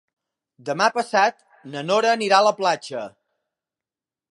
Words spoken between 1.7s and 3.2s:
na Nora anirà a la platja.